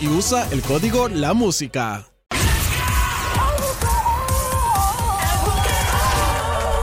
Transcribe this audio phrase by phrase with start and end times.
[0.00, 2.04] Y usa el código La Música.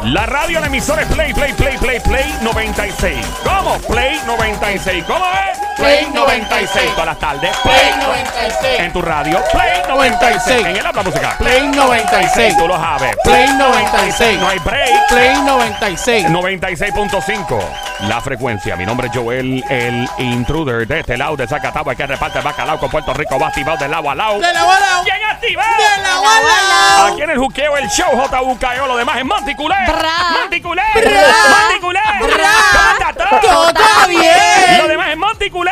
[0.03, 3.25] La radio de emisores Play, Play, Play, Play, Play 96.
[3.43, 3.77] ¿Cómo?
[3.87, 5.03] Play 96.
[5.05, 5.60] ¿Cómo es?
[5.81, 6.91] Play 96.
[6.91, 7.57] Todas las tardes.
[7.63, 8.79] Play 96.
[8.79, 9.43] En tu radio.
[9.51, 10.65] Play 96.
[10.67, 11.35] En el habla musical.
[11.39, 12.55] Play 96.
[12.55, 13.15] Tú lo sabes.
[13.23, 14.39] Play 96.
[14.39, 15.07] No hay break.
[15.09, 16.27] Play 96.
[16.27, 17.59] 96.5.
[18.01, 18.75] La frecuencia.
[18.75, 22.79] Mi nombre es Joel, el intruder de este lado de Zacatagua que reparte el bacalao
[22.79, 23.39] con Puerto Rico.
[23.39, 24.39] Va activado de lado a lado.
[24.39, 25.01] De la bola.
[25.03, 25.71] ¿Quién activado?
[25.77, 27.07] De la bola.
[27.07, 29.25] Aquí en el juqueo, el show JUKEO, lo demás es.
[29.25, 30.13] Bra.
[30.41, 30.83] Monticulé.
[30.93, 32.51] Bra.
[32.73, 34.77] ¿Cómo está bien.
[34.79, 35.71] Lo demás es Monticulé.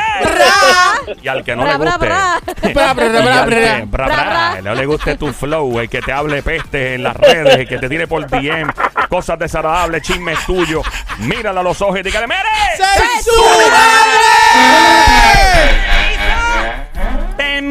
[1.22, 1.98] Y al que no Bra, le guste.
[2.06, 2.40] bra.
[2.74, 4.54] Bra, bra, bra, y al bra.
[4.56, 4.62] que-.
[4.62, 7.78] No le guste tu flow, el que te hable peste en las redes, el que
[7.78, 8.72] te tire por DM,
[9.10, 10.86] cosas desagradables, chismes tuyos.
[11.20, 12.50] Míralo a los ojos y dígale, ¡Mere!
[12.78, 15.89] ¡Soy su madre!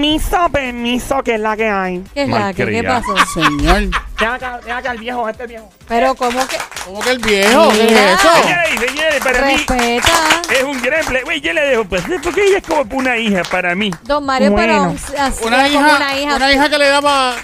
[0.03, 2.05] Permiso, permiso, que es la que hay.
[2.15, 2.65] ¿Qué es la que?
[2.65, 3.01] ¿Qué Malcriada.
[3.25, 3.33] pasó?
[3.35, 3.83] Señor,
[4.17, 5.69] Deja acá, deja acá el viejo, este viejo.
[5.89, 7.69] Pero como que ¿cómo que el viejo?
[7.73, 8.13] ¿Qué Mira.
[8.13, 8.33] es eso?
[8.43, 10.13] Señores, señores, para mí respeta.
[10.57, 11.23] es un gremple.
[11.25, 13.91] Güey, yo le dejo, pues, porque ella es como una hija para mí.
[14.05, 14.95] Don Mario, Bueno.
[15.09, 16.37] pero así Una como hija, una hija.
[16.37, 17.35] una hija que le daba...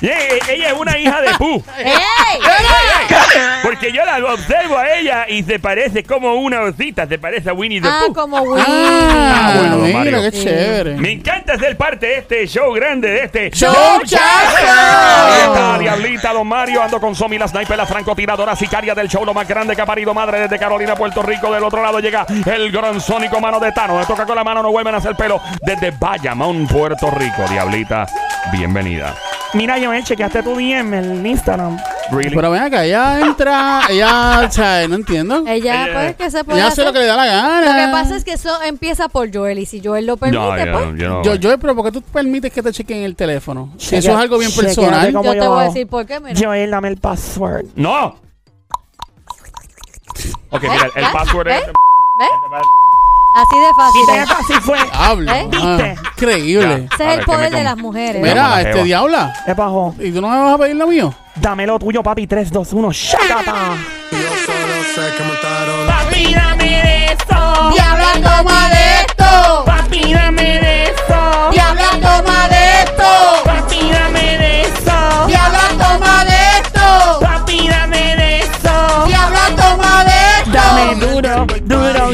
[0.00, 0.18] Yeah,
[0.48, 1.62] ella es una hija de Pooh.
[1.78, 2.40] ¡Ey!
[3.62, 7.52] Porque yo la observo a ella y se parece como una osita, se parece a
[7.54, 8.12] Winnie the Ah, Pooh.
[8.14, 8.64] como Winnie.
[8.66, 10.22] Ah, bueno, don mira, Mario.
[10.22, 10.96] qué chévere.
[10.96, 16.82] Me encanta ser parte de este show grande, de este ¡Show está, Diablita, Don Mario,
[16.82, 19.86] ando con Somi, la sniper, la francotiradora sicaria del show, lo más grande que ha
[19.86, 21.52] parido madre desde Carolina, Puerto Rico.
[21.52, 23.98] Del otro lado llega el gran sónico mano de Tano.
[23.98, 25.40] Me toca con la mano, no vuelven a hacer pelo.
[25.62, 27.44] Desde Bayamón, Puerto Rico.
[27.48, 28.06] Diablita,
[28.52, 29.14] bienvenida.
[29.54, 31.78] Mira, Joel, chequeaste tu DM en Instagram.
[32.10, 32.34] Really?
[32.34, 35.44] Pero ven acá, ella entra, ella, o sea, no entiendo.
[35.46, 36.84] Ella, Ella- pues, que se puede Ella hacer.
[36.84, 37.60] hace lo que le da la gana.
[37.60, 40.56] Lo que pasa es que eso empieza por Joel y si Joel lo permite, No,
[40.58, 41.22] yo, pues, no, yo no.
[41.22, 43.70] Yo, yo, pero ¿por qué tú permites que te chequen el teléfono?
[43.78, 45.12] Si eso es algo bien chequeate personal.
[45.12, 46.38] yo yo te voy a decir por qué, mira.
[46.38, 47.66] Joel, dame el password.
[47.76, 48.16] ¡No!
[50.50, 51.06] Ok, mira, el ¿Eh?
[51.12, 51.62] password es...
[51.62, 51.72] ¿Eh?
[52.18, 52.28] ¿Ves?
[53.34, 54.30] Así de fácil.
[54.38, 54.78] así fue.
[54.92, 55.40] Habla.
[55.40, 55.48] ¿Eh?
[55.52, 55.96] Ah, ¿Viste?
[56.16, 56.88] increíble.
[56.94, 58.22] Ese es el ¿qué me poder de las mujeres.
[58.22, 59.34] Mira, este diabla.
[59.44, 59.94] ¿Qué pasó?
[59.98, 61.12] ¿Y tú no me vas a pedir lo mío?
[61.34, 62.28] Dame lo tuyo, papi.
[62.28, 62.92] 3, 2, 1.
[62.92, 63.54] ¡Shakata!
[64.12, 67.70] Yo solo sé que montaron Papi, dame eso.
[67.72, 68.53] Diabla, toma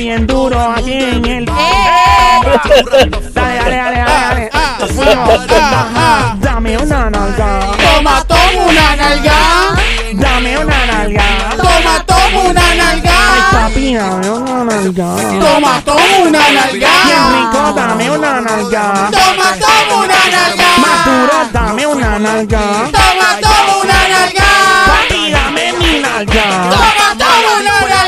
[0.00, 0.58] bien duro.
[0.76, 1.44] Aquí en el.
[1.44, 1.50] ¡Eh!
[3.34, 4.50] Dale, dale, dale, dale.
[4.52, 6.36] Ah, ah, ah, ah.
[6.40, 7.60] Dame una nalga.
[7.84, 9.36] Toma, toma una nalga.
[10.14, 11.24] Dame una nalga.
[11.56, 13.16] Toma, toma una nalga.
[13.52, 15.08] Papi, dame una nalga.
[15.44, 17.72] Toma, toma una Bien rico, nalga.
[17.74, 18.84] dame una nalga.
[19.18, 20.68] Toma, toma una nalga.
[20.84, 22.62] Más duro, dame una nalga.
[22.96, 24.48] Toma, toma una nalga.
[24.88, 26.46] Papi, dame mi nalga.
[26.72, 27.99] Toma, toma una nalga.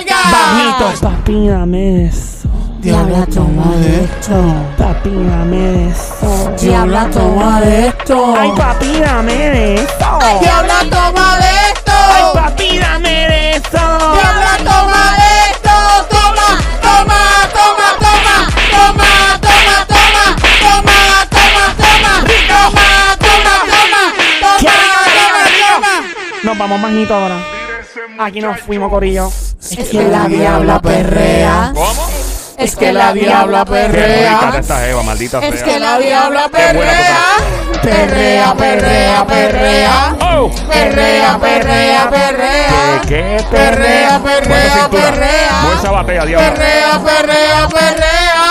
[0.52, 2.48] Bajito, papi, dame eso.
[2.80, 4.34] Diabla, toma de esto.
[4.76, 6.52] Papi, dame eso.
[6.60, 8.34] Diabla, toma de esto.
[8.38, 10.18] Ay, papi, dame de eso.
[10.40, 12.32] Diabla, toma de Ay, esto.
[12.34, 13.70] papi, dame de eso.
[13.72, 15.74] Diabla, toma de esto.
[16.10, 16.48] Toma,
[16.82, 17.20] toma,
[17.56, 18.36] toma, toma.
[18.72, 19.10] Toma,
[19.40, 20.24] toma, toma.
[20.60, 20.98] Toma,
[21.32, 22.14] toma, toma.
[22.52, 24.04] Toma, toma, toma.
[24.60, 24.84] Toma,
[25.16, 25.94] toma, toma.
[26.44, 27.38] Nos vamos majito ahora.
[28.18, 29.30] Aquí nos fuimos, Corillo.
[29.78, 31.70] Es que la diabla perrea.
[31.74, 32.06] ¿Cómo?
[32.58, 34.54] Es que la diabla perrea.
[34.58, 35.64] esta Eva, maldita Es sea.
[35.64, 37.16] que Que la diabla perrea.
[37.82, 40.16] Perrea, perrea, perrea.
[40.20, 40.50] ¡Oh!
[40.68, 43.00] Perrea, perrea, perrea.
[43.02, 43.08] ¿Qué?
[43.08, 43.44] ¿Qué?
[43.50, 45.60] Perrea, perrea, perrea.
[45.62, 46.48] Mueve esa batea, diablo.
[46.48, 48.42] Perrea, perrea, perrea.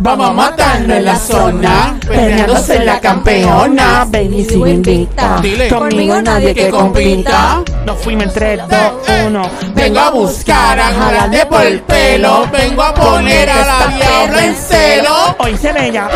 [0.00, 4.04] Vamos a matarnos en la zona, peleándose en la campeona.
[4.08, 5.38] Ven y sigue invicta.
[5.40, 5.68] Dile.
[5.68, 7.62] Conmigo nadie que compita.
[7.84, 8.78] Nos fuimos en 3, 2,
[9.26, 9.50] 1.
[9.74, 12.48] Vengo a buscar a jalarle por el pelo.
[12.50, 15.36] Vengo a poner a la diabla en celo.
[15.38, 16.08] Hoy se bella.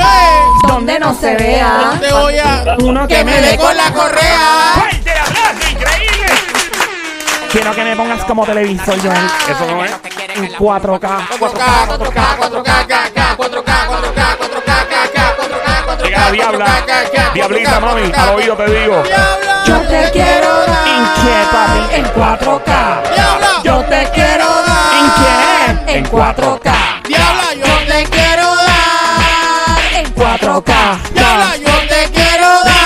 [0.66, 1.98] Donde no se vea.
[2.00, 2.76] Te voy a.
[2.80, 4.88] Uno Que me dé con la correa.
[5.70, 6.32] ¡Increíble!
[7.52, 9.30] Quiero que me pongas como televisor, Joel.
[9.48, 9.92] Eso no es.
[10.36, 10.58] En 4K.
[10.58, 16.66] 4K, 4K, 4K, 4K, 4K, 4K, 4K, Llega la diabla.
[17.34, 18.12] Diablita, mami.
[18.16, 19.02] Al oído te digo.
[19.66, 20.38] Yo te quiero dar.
[20.38, 20.38] ¿En
[21.22, 21.80] qué, papi?
[21.96, 22.72] En 4K.
[23.14, 23.50] Diabla.
[23.64, 24.94] Yo te quiero dar.
[24.98, 25.98] ¿En qué?
[25.98, 26.70] En 4K.
[27.08, 27.66] Diabla, yo.
[27.66, 29.78] Yo te quiero dar.
[29.94, 30.72] En 4K.
[31.14, 32.78] Diabla, yo te quiero dar.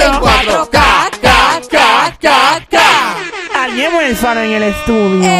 [0.00, 0.78] En 4K.
[1.20, 1.28] K,
[1.70, 1.78] K,
[2.20, 2.76] K, K.
[3.62, 5.30] Alguien huérfano en el estudio.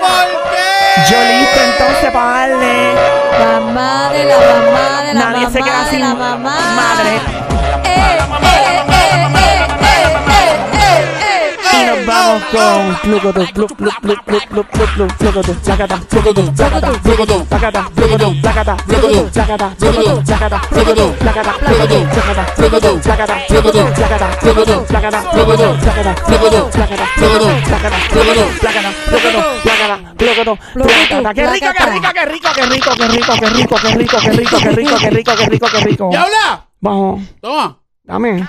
[0.00, 1.10] ¿Por qué?
[1.10, 2.94] Yo listo entonces para darle.
[3.38, 6.56] Mamá de la mamá de la Nadie mamá se queda de sin la mamá.
[6.76, 7.49] madre.
[12.52, 14.66] Vamos con Pluc, Pluc, Pluc,
[15.18, 21.50] Plucoto, Placata, Plucoto, Placata, Plucoto, Placata, Plucoto, Placata, Plucoto, Placata, Plucoto, Placata, Plucoto, Placata,
[22.56, 28.46] Plucoto, Placata, Plucoto, Placata, Plucoto, Placata, Plucoto, Placata, Plucoto, Placata, Plucoto, Placata, Plucoto, Placata, Plucoto,
[28.60, 31.34] Placata, Plucoto, Placata, Plucoto, Placata.
[31.34, 34.30] Qué rico, qué rico, qué rico, qué rico, qué rico, qué rico, qué rico, qué
[34.32, 36.08] rico, qué rico, qué rico, qué rico, qué rico.
[36.10, 36.66] Diabla.
[36.80, 37.78] Vamos, Toma.
[38.04, 38.48] dame.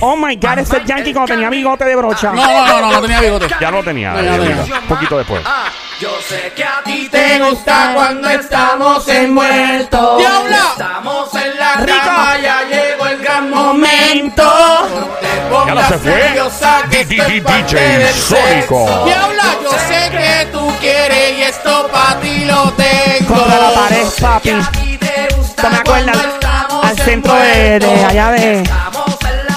[0.00, 2.32] Oh my god, ese es Yankee cuando tenía bigote de brocha.
[2.32, 3.46] No, no, no, no, no tenía bigote.
[3.60, 4.12] Ya lo tenía.
[4.12, 4.62] No, ya lo tenía.
[4.80, 5.42] Un poquito después.
[6.86, 10.18] Y te gusta cuando estamos envueltos.
[10.18, 10.64] Diabla.
[10.72, 11.98] Estamos en la Rico.
[12.04, 14.42] cama, ya llegó el gran momento.
[15.22, 16.34] Ya pongas se fue.
[16.90, 18.86] que del Sónico.
[18.86, 19.04] sexo.
[19.06, 23.34] Diabla, yo sé que tú quieres y esto para ti lo tengo.
[23.34, 24.50] Contra la pared, papi.
[24.50, 26.18] A ti te gusta ¿Te me acuerdas?
[26.82, 28.62] Al centro de, de allá de,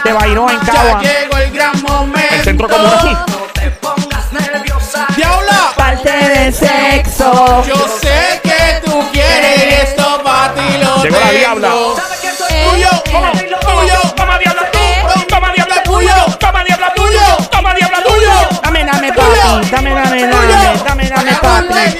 [0.07, 1.01] de Bairro en cama, Cagua.
[1.03, 2.35] Ya llegó el gran momento.
[2.35, 3.25] El centro comunal.
[3.27, 5.05] No te pongas nerviosa.
[5.15, 7.63] Diabla, Parte del sexo.
[7.67, 11.69] yo sé que tú quieres esto para ti lo Llegó la diabla.
[11.69, 13.31] Tuyo, ¿Cómo?
[13.31, 15.25] tuyo, Toma diabla tú.
[15.27, 18.31] Toma diabla tuyo, Toma diabla tuyo, Toma diabla tuyo.
[18.63, 19.69] Dame, dame, papi.
[19.71, 20.77] Dame, dame, dame.
[20.85, 21.97] Dame, dame, papi.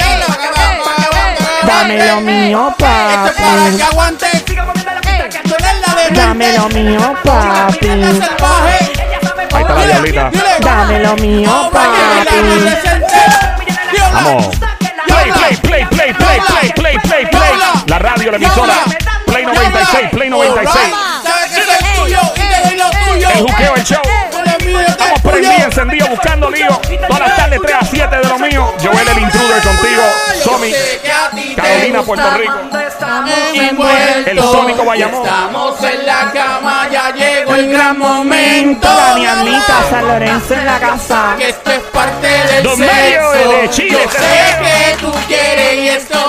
[1.66, 3.82] Dame lo mío, Esto es para que papi.
[3.82, 4.37] aguante.
[6.14, 7.90] Dame lo mío, papi.
[7.90, 10.32] Ahí está la diablita.
[10.62, 12.68] Dame lo mío, papi.
[14.14, 14.48] Vamos.
[15.06, 17.52] Play, play, play, play, play, play, play, play, play.
[17.88, 18.76] La radio, la emisora.
[19.26, 20.94] Play 96, Play 96.
[21.24, 23.30] Sabes que soy tuyo y te doy lo tuyo.
[23.30, 24.02] El juqueo, el show.
[24.88, 26.80] Estamos prendidos, encendidos, buscando lío.
[27.08, 28.74] Todas las tardes, 3 a 7 de lo mío.
[28.82, 30.04] Joel el intruder contigo.
[30.44, 30.74] Somi.
[31.62, 32.54] Carolina, Puerto Rico.
[34.26, 35.26] El Sónico Bayamón.
[35.26, 38.88] Estamos en la cama, ya llegó el gran momento.
[38.88, 41.36] La diablita San Lorenzo en la casa.
[41.38, 42.94] Que esto es parte del Dos sexo.
[42.94, 46.27] medios de Chile, Yo sé que tú quieres y esto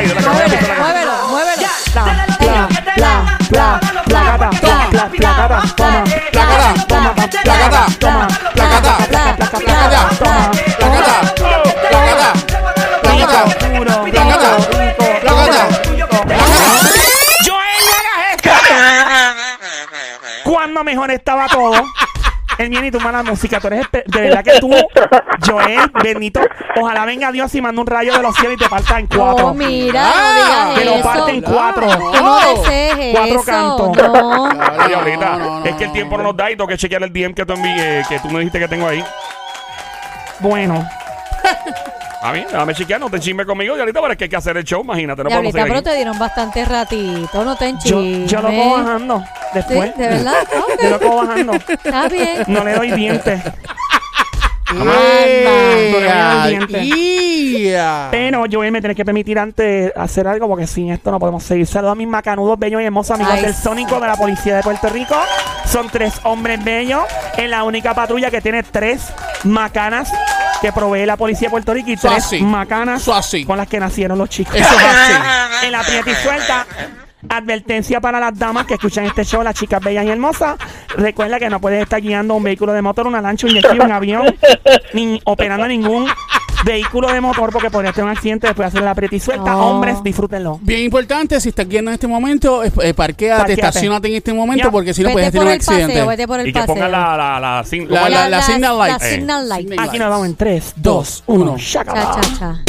[0.00, 1.62] aire, la Muévelo, la muévelo, muévelo.
[1.92, 2.04] Pla,
[2.38, 3.14] pla, pla,
[3.48, 10.50] pla, placata, pla, pla, placata, toma, Placata, toma, placata, toma, placata, placa, placa, placata, toma,
[10.50, 11.16] placata,
[11.80, 12.28] placata,
[13.02, 14.50] placata, puro, placata,
[15.20, 15.64] placata.
[17.44, 18.52] Joel, no hagas esto.
[20.44, 21.84] Cuando mejor estaba todo.
[22.90, 23.60] Y tu mala música.
[23.60, 24.68] Tú eres de verdad que tú,
[25.46, 26.40] Joel, bendito.
[26.80, 29.46] Ojalá venga Dios y mande un rayo de los cielos y te parta en cuatro.
[29.46, 31.86] Oh, mira, Ah, no digas que lo parte en cuatro.
[31.88, 33.44] Tú no desees Cuatro eso.
[33.44, 33.96] cantos.
[33.96, 34.46] No.
[34.80, 37.02] Ay, No, no, no, es que el tiempo no nos da y tengo que chequear
[37.04, 39.04] el DM que tú envié, que tú me dijiste que tengo ahí.
[40.40, 40.84] Bueno,
[42.22, 44.56] A mí, déjame chequear, no te chisme conmigo, Diablita, pero es que hay que hacer
[44.56, 48.30] el show, imagínate, no podemos pero seguir te dieron bastante ratito, no te yo, enchismes.
[48.30, 49.96] yo lo cojo bajando Sí, después.
[49.96, 50.34] ¿De verdad?
[50.58, 50.82] Ok.
[50.82, 51.52] Yo lo cojo bajando.
[51.54, 52.44] Está bien.
[52.46, 53.40] No le doy dientes.
[56.80, 58.08] ¡Ia!
[58.10, 61.66] Pero Joel me tiene que permitir antes hacer algo porque sin esto no podemos seguir.
[61.66, 64.62] Saludos a mis macanudos bellos y hermosos amigos Ay, del Sónico de la Policía de
[64.62, 65.16] Puerto Rico.
[65.66, 67.02] Son tres hombres bellos
[67.36, 69.12] en la única patrulla que tiene tres
[69.44, 70.12] macanas
[70.60, 72.40] que provee la Policía de Puerto Rico y tres así.
[72.40, 73.44] macanas así.
[73.44, 74.54] con las que nacieron los chicos.
[74.54, 75.12] Eso es así.
[75.66, 76.66] en la prieta y suelta.
[77.28, 80.56] Advertencia para las damas que escuchan este show, las chicas bellas y hermosas.
[80.96, 83.92] Recuerda que no puedes estar guiando un vehículo de motor, una lancha, un ski, un
[83.92, 84.34] avión,
[84.94, 86.06] ni operando ningún
[86.64, 89.50] vehículo de motor porque podría tener un accidente después de hacer la aprieta y suelta.
[89.52, 89.66] No.
[89.70, 90.58] Hombres, disfrútenlo.
[90.62, 93.52] Bien importante, si estás guiando en este momento, eh, eh, parquéate, Parquéate.
[93.66, 94.70] estacionate en este momento Ya.
[94.70, 96.06] porque si no puedes por tener un el paseo, accidente.
[96.08, 98.78] vete por el Y que pongan la, la, la, La- ¿cómo es la- la signal
[98.78, 99.00] light.
[99.00, 99.14] La Eh.
[99.14, 99.72] signal light.
[99.78, 101.56] Aquí nos vamos en 3, 2, 1.
[101.58, 102.64] Cha, cha, cha.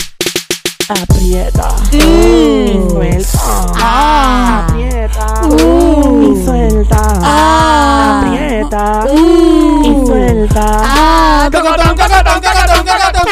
[0.90, 1.70] Aprieta.
[1.94, 3.40] Y suelta.
[3.78, 4.68] Ah.
[4.68, 5.42] Aprieta.
[5.48, 6.34] Uh.
[6.34, 6.98] Y suelta.
[7.22, 8.24] Ah.
[8.26, 9.06] Aprieta.
[9.10, 9.82] Uh.
[9.86, 10.62] Y suelta.
[10.66, 13.24] Ah, Cocotón, cocotón, cocotón, cocotón,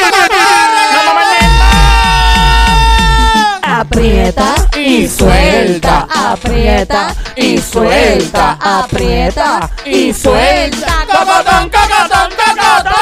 [3.80, 11.06] Aprieta y suelta, aprieta y suelta, aprieta y suelta.
[11.06, 12.92] Cocotón, cocotón, cocotón.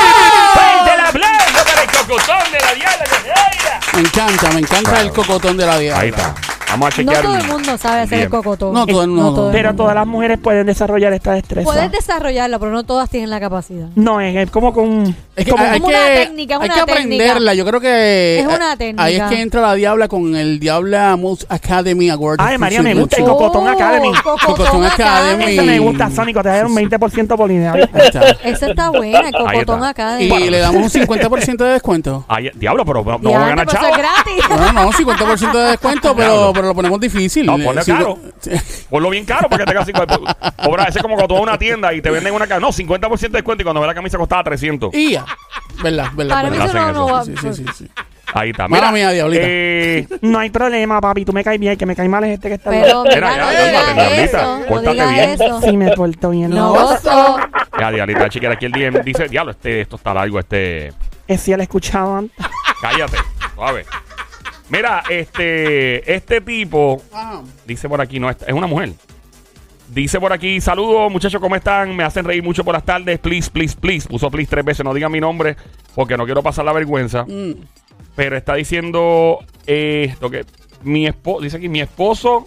[3.92, 6.00] Me encanta, me encanta el cocotón de la diabla.
[6.00, 6.47] Ahí está.
[6.70, 7.22] Vamos a No chequear.
[7.22, 8.30] todo el mundo sabe hacer el Bien.
[8.30, 8.74] cocotón.
[8.74, 9.34] No todo el mundo.
[9.34, 9.82] todo el Pero mundo.
[9.84, 11.64] todas las mujeres pueden desarrollar esta destreza.
[11.64, 13.88] Puedes desarrollarlo, pero no todas tienen la capacidad.
[13.94, 15.14] No, es, es como con.
[15.34, 16.92] Es que como- hay, como que, una técnica, es hay una que técnica.
[16.92, 17.54] aprenderla.
[17.54, 19.02] Yo creo que Es una técnica.
[19.04, 22.38] ahí es que entra la diabla con el Diabla Moose Academy Award.
[22.40, 23.24] Ay, María, me gusta el.
[23.24, 24.08] Cocotón Academy.
[24.22, 25.42] Cocotón Cocotón Academy.
[25.44, 25.52] Academy.
[25.54, 26.42] Eso me gusta, Sónico.
[26.42, 27.72] Te da un 20% por línea.
[27.72, 28.20] Ahí está.
[28.44, 29.88] Esa está buena, el Cocotón está.
[29.88, 30.24] Academy.
[30.44, 32.24] Y le damos un 50% de descuento.
[32.28, 33.96] Ay, diablo, pero no, no vamos a ganar pero eso chavo.
[33.96, 34.44] es gratis.
[34.50, 36.52] No, no, 50% de descuento, pero, Diablo.
[36.52, 37.46] pero lo ponemos difícil.
[37.46, 38.60] No, ponle cinco- caro.
[38.90, 40.18] Ponlo bien caro para que tengas 50.
[40.64, 42.60] Cobra, ese es como cuando tú vas a una tienda y te venden una camisa.
[42.66, 44.94] No, 50% de descuento y cuando ve la camisa costaba 300.
[44.94, 45.24] Y ya.
[45.82, 46.08] ¿Verdad?
[46.14, 46.92] ¿Verdad?
[46.92, 47.24] No, va.
[47.24, 47.88] Sí, sí, sí, sí.
[48.34, 48.68] Ahí está.
[48.68, 49.42] Mala mía, diablita.
[49.46, 51.24] eh, No hay problema, papi.
[51.24, 51.72] Tú me caes bien.
[51.72, 53.64] El que me cae mal es este que está Pero Mira, mira, ya, no cálmate,
[53.70, 54.38] digas diablita.
[54.42, 54.58] eso.
[54.58, 55.30] No Pórtate digas bien.
[55.30, 55.60] eso.
[55.62, 56.50] Sí, me porto bien.
[56.50, 57.36] No No, gozo.
[57.80, 60.92] ya, diablita, chiquera, aquí el DM dice, diablo, este, esto está largo, este...
[61.26, 62.36] es si él ha escuchado antes.
[62.82, 63.16] Cállate,
[63.54, 63.86] suave.
[64.68, 67.42] Mira, este, este tipo, Ajá.
[67.66, 68.92] dice por aquí, no, es es una mujer.
[69.88, 71.96] Dice por aquí, saludos muchachos, ¿cómo están?
[71.96, 73.18] Me hacen reír mucho por las tardes.
[73.18, 74.06] Please, please, please.
[74.06, 75.56] Puso please tres veces, no digan mi nombre
[75.94, 77.24] porque no quiero pasar la vergüenza.
[77.24, 77.54] Mm.
[78.14, 80.44] Pero está diciendo eh, esto que
[80.82, 82.46] mi esposo, dice aquí, mi esposo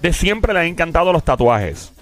[0.00, 1.92] de siempre le han encantado los tatuajes.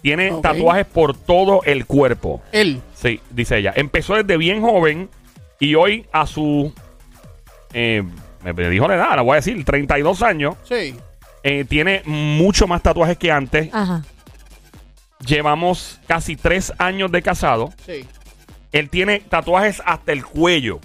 [0.00, 2.40] Tiene tatuajes por todo el cuerpo.
[2.52, 2.80] Él.
[2.94, 3.72] Sí, dice ella.
[3.74, 5.10] Empezó desde bien joven
[5.58, 6.72] y hoy a su...
[7.72, 8.02] eh,
[8.42, 10.56] me dijo la edad, la voy a decir, 32 años.
[10.64, 10.94] Sí.
[11.42, 13.68] eh, tiene mucho más tatuajes que antes.
[13.72, 14.02] Ajá.
[15.24, 17.72] Llevamos casi tres años de casado.
[17.84, 18.06] Sí.
[18.70, 20.78] Él tiene tatuajes hasta el cuello.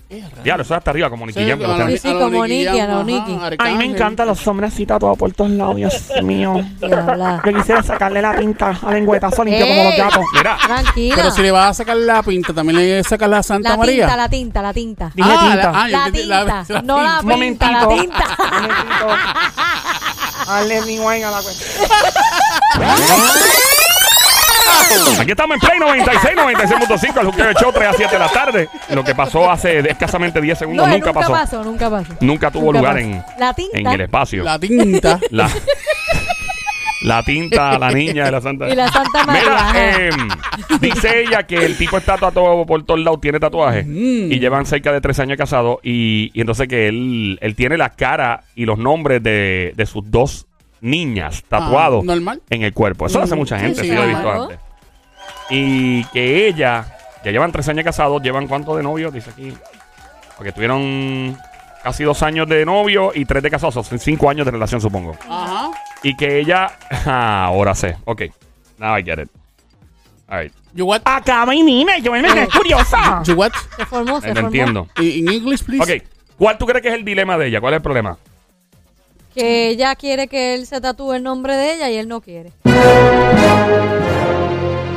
[0.46, 1.98] Ya, eso es hasta arriba, como Nicky Sí, Jam, que lo la- tiene.
[1.98, 3.38] Sí, como Nicky a ajá, Nicky.
[3.60, 6.62] A mí me encantan los hombres así tatuados por todos lados, Dios mío.
[6.80, 7.42] Diabla.
[7.46, 10.00] Yo quisiera sacarle la pinta a lengüetazo limpio como los Ey.
[10.00, 10.24] gatos.
[10.34, 11.16] Mira, Tranquila.
[11.18, 14.06] Pero si le vas a sacar la pinta, también le sacas la Santa la María.
[14.06, 15.12] tinta, la tinta, la tinta.
[15.14, 15.72] Dije ah, tinta.
[15.72, 18.02] La, ah, yo La entendí, tinta, no la Un pinta, la momentito.
[18.02, 18.38] tinta.
[18.40, 19.08] Un momentito.
[20.48, 21.90] Dale mi wine a la cuestión.
[25.20, 28.70] aquí estamos en Play 96, 96.5, el Juqueo Show, 3 a 7 de la tarde.
[28.94, 31.64] Lo que pasó hace escasamente 10 segundos No, nunca, pasó.
[31.64, 32.14] nunca pasó.
[32.22, 33.06] Nunca tuvo Nunca lugar pasó.
[33.08, 33.78] en, La tinta.
[33.80, 34.44] en el espacio.
[34.44, 35.20] La tinta.
[35.32, 35.50] La,
[37.02, 38.70] la tinta, la niña de la Santa.
[38.70, 39.42] Y la Santa María.
[39.74, 40.30] Mira, em,
[40.80, 44.32] dice ella que el tipo está tatuado por todos lados, tiene tatuajes Mm.
[44.32, 47.90] y llevan cerca de tres años casados y, y entonces que él, él tiene la
[47.90, 50.48] cara y los nombres de, de sus dos
[50.84, 52.42] niñas tatuados Ah, normal.
[52.50, 53.08] en el cuerpo.
[53.08, 54.60] Eso lo hace Mm, mucha gente, sí, sí, lo he visto antes.
[55.50, 56.86] Y que ella,
[57.24, 59.54] ya llevan tres años casados, llevan cuánto de novios, dice aquí.
[60.38, 61.38] Porque tuvieron
[61.84, 65.16] casi dos años de novio y tres de casados, son cinco años de relación, supongo.
[65.30, 65.72] Ajá.
[66.04, 66.72] Y que ella.
[67.06, 67.98] Ah, ahora sé.
[68.06, 68.24] Ok.
[68.78, 69.30] Now I get it.
[70.28, 70.54] Alright.
[70.74, 71.02] You what?
[71.06, 73.22] Acaba y dime, yo me es curiosa.
[73.26, 73.52] You what?
[73.78, 74.48] Se formó, se No formó.
[74.48, 74.88] entiendo.
[75.00, 75.84] In English, please.
[75.98, 76.04] Ok.
[76.38, 77.60] ¿Cuál tú crees que es el dilema de ella?
[77.62, 78.18] ¿Cuál es el problema?
[79.34, 82.52] Que ella quiere que él se tatúe el nombre de ella y él no quiere.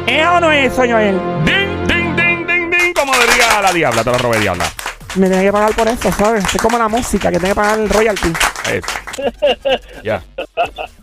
[0.07, 1.19] ¿Es o no es eso, Joel?
[1.45, 2.95] Ding, ding, ding, ding, ding.
[2.95, 4.05] Como diría la diabla.
[4.05, 4.65] Te lo robé, diabla.
[5.17, 6.45] Me tiene que pagar por eso, ¿sabes?
[6.55, 8.33] Es como la música, que tiene que pagar el royalty.
[8.73, 8.87] Eso.
[10.05, 10.23] Ya.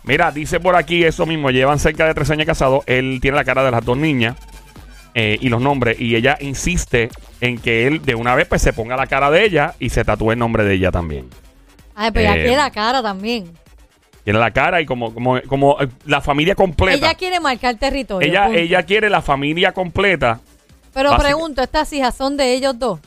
[0.04, 1.50] Mira, dice por aquí eso mismo.
[1.50, 2.84] Llevan cerca de tres años casados.
[2.86, 4.36] Él tiene la cara de las dos niñas
[5.16, 6.00] eh, y los nombres.
[6.00, 7.10] Y ella insiste
[7.42, 10.06] en que él de una vez pues se ponga la cara de ella y se
[10.06, 11.28] tatúe el nombre de ella también.
[11.96, 13.52] Ay, pero ella Eh, quiere la cara también.
[14.24, 16.96] Tiene la cara y como, como, como eh, la familia completa.
[16.98, 18.28] Ella quiere marcar territorio.
[18.28, 18.60] Ella, punto.
[18.60, 20.40] ella quiere la familia completa.
[20.94, 23.00] Pero básica- pregunto, ¿estas hijas son de ellos dos?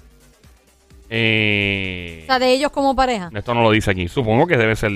[1.09, 3.31] Eh, O sea, de ellos como pareja.
[3.35, 4.09] esto no lo dice aquí.
[4.09, 4.91] Supongo que debe ser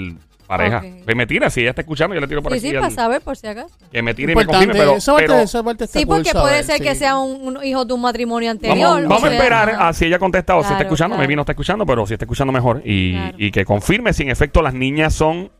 [0.50, 0.78] pareja.
[0.78, 1.04] Ok.
[1.04, 2.68] Pues me tira, si ella está escuchando, yo le tiro por Sí, aquí.
[2.70, 3.74] sí, al- para saber por si acaso.
[3.90, 6.16] que me tire y me confirme, pero, esa, parte, pero esa parte está Sí, cool
[6.16, 6.98] porque saber, puede ser que sí.
[7.00, 9.02] sea un, un hijo de un matrimonio anterior.
[9.02, 9.88] vamos, o a sea, esperar ajá.
[9.88, 11.14] a si ella contesta o si está Claro, escuchando.
[11.16, 11.22] claro.
[11.26, 12.82] Maybe no está escuchando, pero si está escuchando mejor.
[12.84, 13.36] Y, Claro.
[13.38, 15.50] y que confirme si en efecto las niñas son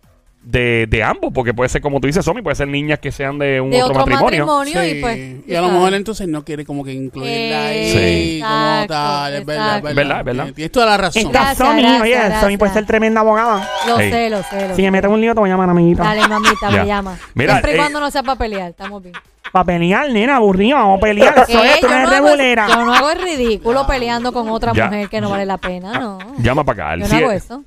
[0.42, 3.38] de, de ambos, porque puede ser, como tú dices, Somi, puede ser niñas que sean
[3.38, 4.46] de un De otro, otro matrimonio.
[4.46, 5.18] matrimonio, y Sí, pues.
[5.46, 8.40] y a lo mejor entonces no quiere como que incluirla ahí Sí.
[8.42, 10.24] como tal, es verdad, Verdad, verdad.
[10.24, 10.46] verdad.
[10.54, 11.30] Tienes- toda la razón.
[11.30, 12.16] Gracias, Somi, oye.
[12.40, 13.68] Somi puede ser tremenda abogada.
[13.86, 14.10] Lo Ey.
[14.10, 14.62] sé, lo sé.
[14.68, 14.82] Lo Si sé.
[14.82, 16.04] me meten un lío, te voy a llamar, amiguita.
[16.04, 17.18] Dale, mamita, me llama.
[17.34, 19.14] Mira, Siempre y eh, cuando no sea para pelear, estamos bien.
[19.52, 21.34] Para pelear, nena, aburrido, vamos a pelear.
[21.48, 22.68] Eso Eh, es, tú yo, eres no hago, regulera.
[22.68, 24.86] yo no hago el ridículo peleando con otra Ya.
[24.86, 26.18] mujer que no vale la pena, no.
[26.38, 27.62] Llama para acá, Yo no hago eso.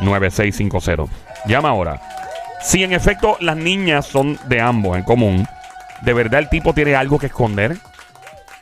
[0.00, 1.08] 787-622-9650.
[1.46, 2.00] Llama ahora.
[2.62, 5.46] Si en efecto las niñas son de ambos en común,
[6.02, 7.76] ¿de verdad el tipo tiene algo que esconder?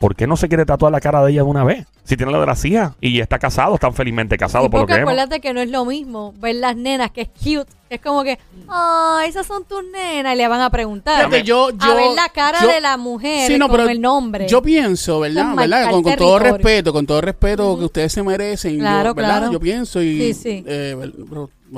[0.00, 1.86] ¿Por qué no se quiere tatuar la cara de ella de una vez?
[2.04, 4.86] Si tiene la de la hija y está casado, están felizmente casados Sí, por lo
[4.86, 5.08] que vemos.
[5.12, 7.72] acuérdate que no es lo mismo ver las nenas que es cute.
[7.88, 10.34] Es como que, ah, esas son tus nenas.
[10.34, 11.16] Y le van a preguntar.
[11.26, 14.00] Fíjate, yo- a ver la cara yo- de la mujer Sí, no, con pero el
[14.00, 14.46] nombre.
[14.48, 15.54] Yo pienso, ¿verdad?
[15.90, 18.78] Con, con todo respeto, con todo respeto que ustedes se merecen.
[18.78, 19.38] Claro, yo, ¿verdad?
[19.38, 19.52] claro.
[19.52, 20.18] Yo pienso y.
[20.18, 20.64] Sí, sí.
[20.66, 20.96] eh,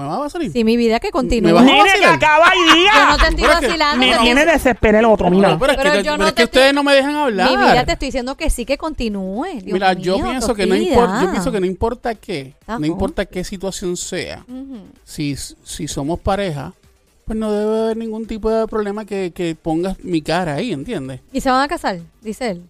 [0.03, 0.53] ¿Me va a salir?
[0.53, 1.49] Sí, mi vida que continúa.
[1.50, 2.15] ¿Me vas a Nene, que vacilar?
[2.15, 3.17] acaba y Yo no diga.
[3.17, 3.97] te estoy Pero es que vacilando.
[4.07, 5.49] Me te tiene estoy- desesperado el otro, mira.
[5.49, 6.95] No, pero es Pero que, yo pero no es que te ustedes estoy- no me
[6.95, 7.50] dejan hablar.
[7.50, 9.45] Mi vida te estoy diciendo que sí que continúe.
[9.62, 12.79] Dios Mira, yo mío, pienso que no importa, yo pienso que no importa qué, Está
[12.79, 14.45] no importa qué situación sea.
[15.05, 15.35] Si,
[15.65, 16.73] si somos pareja,
[17.25, 21.21] pues no debe haber ningún tipo de problema que, que pongas mi cara ahí, ¿entiendes?
[21.33, 21.99] ¿Y se van a casar?
[22.23, 22.62] Dice él.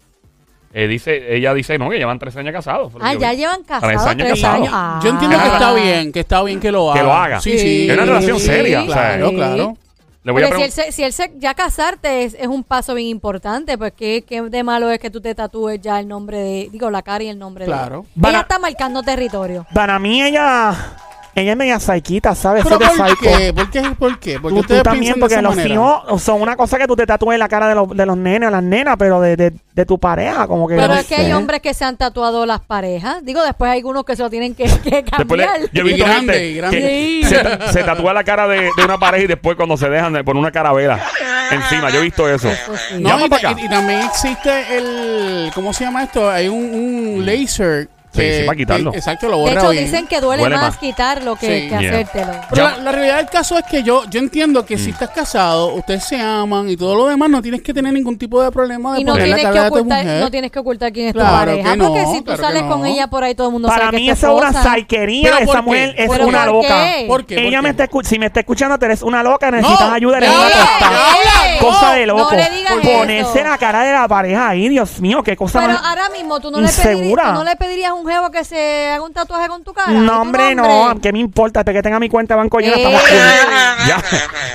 [0.79, 2.93] Eh, dice, ella dice, no, que llevan tres años casados.
[3.01, 3.37] Ah, ya vi.
[3.37, 4.55] llevan casados Tres años tres casados.
[4.59, 4.69] años.
[4.75, 4.99] Ah.
[5.03, 5.53] Yo entiendo que Ah.
[5.53, 6.99] está bien, que está bien que lo haga.
[7.01, 7.41] Que lo haga.
[7.41, 7.87] Sí, sí.
[7.89, 9.35] Es una relación Sí, seria, o sea, Claro, Sí.
[9.35, 9.77] claro.
[10.23, 12.63] Le voy a Porque si él, se, si él se- ya casarte es, es un
[12.63, 16.07] paso bien importante, pues ¿qué, qué de malo es que tú te tatúes ya el
[16.07, 18.05] nombre de, digo, la cara y el nombre Claro.
[18.13, 19.65] de Para- Ella está marcando territorio.
[19.73, 20.75] Para mí ella,
[21.41, 22.63] ella es media psiquita, ¿sabes?
[22.63, 23.15] Pero ¿por psycho.
[23.21, 23.53] qué?
[23.53, 23.81] ¿Por qué?
[23.97, 24.39] ¿Por qué?
[24.39, 25.73] Porque Tú, tú también, porque los manera.
[25.73, 28.47] hijos son una cosa que tú te tatúes la cara de los, de los nenes
[28.47, 30.75] o las nenas, pero de, de, de tu pareja, como que.
[30.75, 31.33] Pero no es que hay sé.
[31.35, 33.23] hombres que se han tatuado las parejas.
[33.23, 35.59] Digo, después hay algunos que se lo tienen que, que Después le- cambiar.
[35.71, 36.79] yo he visto Y gente grande.
[36.79, 37.23] que Sí.
[37.23, 40.23] se, se tatúa la cara de, de una pareja y después cuando se dejan de
[40.23, 40.99] poner una carabela
[41.51, 41.89] encima.
[41.91, 42.49] Yo he visto eso.
[42.65, 42.95] Pues sí.
[42.99, 45.51] No, y, y- y también existe el.
[45.53, 46.29] ¿Cómo se llama esto?
[46.29, 46.57] Hay un,
[47.17, 47.89] un laser.
[48.21, 48.93] Sí, sí, para quitarlo.
[48.93, 49.83] exacto, lo De borra hecho, bien.
[49.85, 50.77] dicen que duele, Duele más, más.
[50.77, 51.69] quitarlo que, Sí.
[51.69, 51.91] que Yeah.
[51.91, 52.31] hacértelo.
[52.49, 54.79] Pero Ya- la, la realidad del caso es que yo, yo entiendo que Mm.
[54.79, 58.17] si estás casado, ustedes se aman y todo lo demás, no tienes que tener ningún
[58.17, 60.21] tipo de problema de Y no poner la tienes, que cara de tu ocultar, mujer.
[60.21, 61.71] no tienes que ocultar quién es tu pareja.
[61.71, 62.69] que no, porque si tú claro que sales no.
[62.69, 64.39] con ella por ahí, todo el mundo Para sabe mí que es tu eso es
[64.41, 64.69] una esposa.
[64.69, 65.23] saiquería.
[65.23, 65.61] ¿Pero por Esa qué?
[65.65, 66.67] mujer es ¿Pero una por loca.
[66.67, 67.05] qué?
[67.07, 67.35] ¿Por qué?
[67.47, 70.17] Ella ¿Por me está escu- si me está escuchando, tú eres una loca, necesitas ayuda,
[70.17, 70.99] eres una tostada.
[71.67, 72.35] Cosa de no loco.
[72.35, 73.49] le digas Ponerse eso.
[73.49, 75.83] la cara de la pareja ahí, Dios mío, qué cosa Pero más.
[75.83, 78.89] ahora mismo tú no, le pedirías, tú no le pedirías a un jevo que se
[78.91, 79.91] haga un tatuaje con tu cara.
[79.91, 80.95] No, hombre, no.
[81.01, 81.59] ¿Qué me importa?
[81.61, 82.77] Hasta que tenga mi cuenta de banco llena, Eh.
[82.77, 83.87] estamos cool.
[83.87, 84.03] Ya,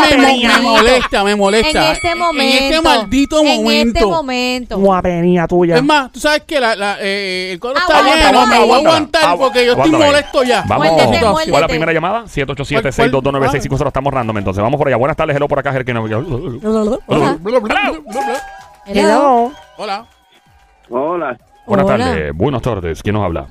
[0.63, 1.87] molesta, me molesta.
[1.87, 2.57] En este momento.
[2.57, 3.99] En este maldito En momento.
[3.99, 4.79] este momento.
[4.79, 5.77] Guapería tuya.
[5.77, 8.55] Es más, tú sabes que la, la, eh, el cuadro está Aguántala, lleno, me voy
[8.55, 8.89] a aguántala.
[8.89, 10.65] aguantar Agu- porque yo estoy molesto ya.
[10.69, 10.87] Vamos.
[10.87, 11.69] Muérdete, ¿Cuál es la muérdete.
[11.69, 12.25] primera llamada?
[12.29, 13.89] 787-622-9650.
[13.89, 14.63] Estamos random entonces.
[14.63, 14.97] Vamos por allá.
[14.97, 15.71] Buenas tardes, hello por acá.
[15.73, 17.39] Hola.
[17.61, 18.43] Bla.
[18.87, 19.53] Hello.
[19.77, 19.77] Hola.
[19.79, 20.07] Hola,
[20.89, 21.87] Buenas Hola.
[21.87, 22.37] tardes.
[22.37, 23.03] Buenas tardes.
[23.03, 23.49] ¿Quién nos habla?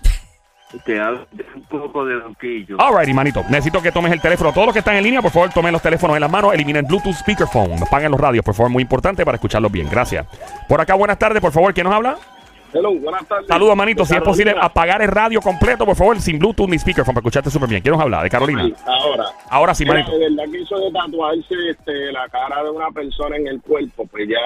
[0.86, 2.80] te hablo un poco de Donquillo.
[2.80, 3.44] Alrighty, manito.
[3.50, 4.54] Necesito que tomes el teléfono.
[4.54, 6.54] Todos los que están en línea, por favor, tomen los teléfonos en las manos.
[6.54, 7.84] Eliminen Bluetooth speakerphone.
[7.84, 8.72] Apaguen los radios, por favor.
[8.72, 9.90] Muy importante para escucharlos bien.
[9.90, 10.26] Gracias.
[10.68, 11.74] Por acá, buenas tardes, por favor.
[11.74, 12.18] ¿Quién nos habla?
[12.74, 13.48] Hello, buenas tardes.
[13.48, 14.06] Saludos, manito.
[14.06, 17.50] Si es posible, apagar el radio completo, por favor, sin Bluetooth ni speakerphone, para escucharte
[17.50, 17.82] súper bien.
[17.82, 18.24] ¿Quién nos habla?
[18.24, 18.64] De Carolina.
[18.64, 19.26] Sí, ahora.
[19.50, 20.12] Ahora sí, manito.
[20.12, 24.08] de verdad que eso de tatuarse este, la cara de una persona en el cuerpo,
[24.10, 24.38] pues ya,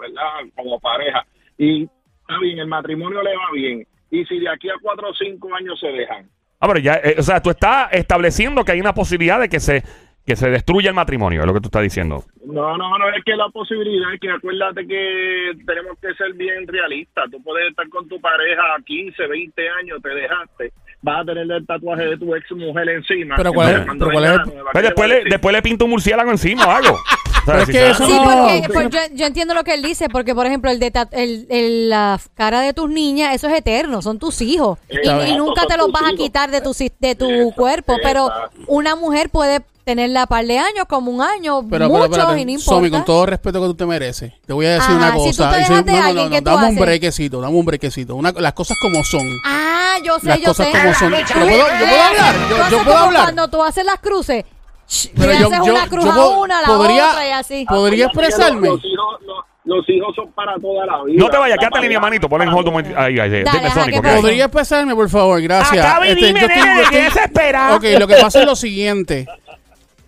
[0.00, 0.52] ¿verdad?
[0.54, 1.26] Como pareja.
[1.58, 1.88] Y
[2.32, 3.86] está bien, el matrimonio le va bien.
[4.10, 6.28] Y si de aquí a cuatro o cinco años se dejan.
[6.60, 9.60] Ah, pero ya, eh, o sea, tú estás estableciendo que hay una posibilidad de que
[9.60, 9.82] se
[10.24, 12.24] que se destruya el matrimonio, es lo que tú estás diciendo.
[12.46, 16.66] No, no, no es que la posibilidad es que acuérdate que tenemos que ser bien
[16.68, 17.28] realistas.
[17.30, 21.66] Tú puedes estar con tu pareja 15, 20 años, te dejaste, vas a tener el
[21.66, 23.34] tatuaje de tu ex mujer encima.
[23.36, 25.90] Pero ¿cuál es- pero cuál es el- Pues ¿qué después, le después le pinto un
[25.90, 26.98] murciélago encima o algo.
[27.44, 29.82] Pero es Si eso Sí, no- porque pero- pues, yo, yo entiendo lo que él
[29.82, 33.48] dice, porque por ejemplo el de ta- el, el- la cara de tus niñas, eso
[33.48, 36.60] es eterno, son tus hijos y, Exacto, y nunca te los vas a quitar de
[36.60, 38.30] tu de tu cuerpo, pero
[38.68, 42.44] una mujer puede tenerla par de años, como un año, Pero, pero, muchos espérate, y
[42.54, 43.04] no Somi, con importa.
[43.06, 45.24] todo el respeto que tú te mereces, te voy a decir Ajá, una si tú
[45.24, 45.50] cosa.
[45.50, 48.14] te dejas de no, no, no, ¿qué tú dame un brequecito, dame un brequecito.
[48.14, 49.26] Una- las cosas como son.
[49.44, 49.71] Ah,
[50.02, 50.72] yo sé, Las yo cosas sé.
[50.72, 51.12] como son.
[51.12, 52.34] ¿Yo puedo- yo puedo hablar?
[52.70, 53.22] Yo- puedo hablar.
[53.24, 54.44] Cuando tú haces las cruces,
[55.16, 57.30] Pero le yo- haces yo- una cruz yo a una, a la podría- otra y
[57.30, 57.66] así.
[57.68, 58.68] ¿Podría expresarme?
[58.68, 61.22] Los, hijos, los, los hijos son para toda la vida.
[61.22, 62.28] No te vayas, quédate en línea, manito.
[62.28, 62.98] Ponle en hold un momento.
[63.00, 63.42] Ahí, ahí, ahí.
[63.44, 64.12] Dale, Dime.
[64.20, 65.40] ¿Podría expresarme, por favor?
[65.40, 65.86] Gracias.
[66.04, 67.76] Y Este, dime, yo estoy- nene, yo que estoy- desesperado.
[67.76, 69.26] Ok, lo que pasa es lo siguiente.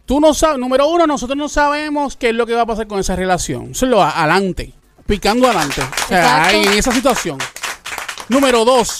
[0.07, 2.87] Tú no sabes, número uno, nosotros no sabemos qué es lo que va a pasar
[2.87, 3.70] con esa relación.
[3.70, 4.75] Eso es lo a- adelante,
[5.07, 5.81] picando adelante.
[5.81, 6.49] O sea, Exacto.
[6.49, 7.38] ahí, en esa situación.
[8.29, 8.99] Número dos,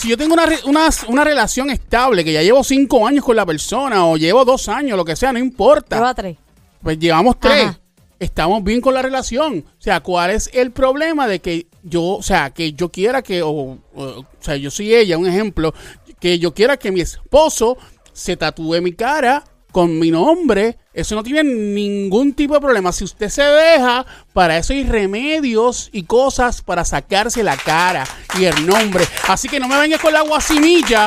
[0.00, 3.44] si yo tengo una, una, una relación estable, que ya llevo cinco años con la
[3.46, 5.96] persona, o llevo dos años, lo que sea, no importa.
[5.96, 6.36] Lleva tres.
[6.82, 7.64] Pues llevamos tres.
[7.64, 7.80] Ajá.
[8.18, 9.64] Estamos bien con la relación.
[9.78, 13.42] O sea, ¿cuál es el problema de que yo, o sea, que yo quiera que,
[13.42, 15.72] o, o- o sea, yo soy ella, un ejemplo,
[16.18, 17.78] que yo quiera que mi esposo
[18.12, 20.76] se tatúe mi cara con mi nombre?
[20.92, 22.92] Eso no tiene ningún tipo de problema.
[22.92, 28.04] Si usted se deja, para eso hay remedios y cosas para sacarse la cara
[28.38, 29.04] y el nombre.
[29.28, 31.06] Así que no me vengas con la guasimilla.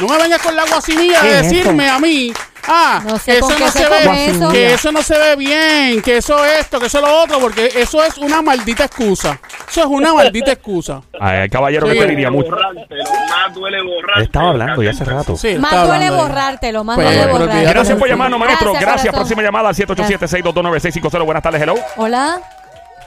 [0.00, 2.32] No me vengas con la guasimilla ¿Qué de decirme a mí.
[2.68, 4.48] Ah, No sé eso no se ve, eso.
[4.50, 8.02] que eso no se ve bien, que eso esto, que eso lo otro, porque eso
[8.02, 9.38] es una maldita excusa.
[9.68, 11.00] Eso es una maldita excusa.
[11.20, 11.92] Ay, el caballero Sí.
[11.94, 12.50] que te diría mucho.
[12.50, 14.18] Borrártelo, más duele borrarte.
[14.20, 15.36] Él estaba hablando ya hace rato.
[15.36, 17.52] Sí, Más duele borrártelo, más Pues, duele borrártelo.
[17.52, 17.72] olvídate.
[17.74, 18.72] Gracias por llamarnos, maestro.
[18.72, 19.14] Gracias, Gracias.
[19.14, 21.24] Próxima llamada al 787-622-9650.
[21.24, 21.74] Buenas tardes, hello.
[21.96, 22.40] Hola.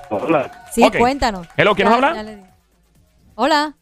[0.10, 0.52] Hola.
[0.72, 1.48] Sí, cuéntanos.
[1.58, 2.24] Hello, ¿quién nos Ya- habla?
[2.24, 2.42] le di.
[3.36, 3.74] Hola.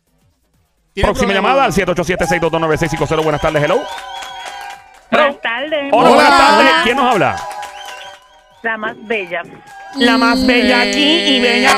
[0.98, 3.22] ¿Tiene Próxima llamada al 787-622-9650.
[3.22, 3.84] Buenas tardes, hello.
[5.12, 5.90] Buenas tardes.
[5.92, 6.10] Hola, Hola.
[6.10, 6.72] buenas tardes.
[6.72, 6.82] Hola.
[6.84, 7.36] ¿Quién nos habla?
[8.64, 9.44] La más bella.
[9.94, 11.76] La más bella aquí y bella